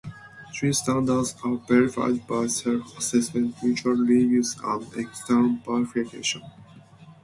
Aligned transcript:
These 0.59 0.79
standards 0.79 1.35
are 1.45 1.57
verified 1.67 2.25
by 2.25 2.47
self-assessment, 2.47 3.53
mutual 3.61 3.93
reviews 3.97 4.57
and 4.63 4.91
external 4.95 5.57
verification. 5.63 6.41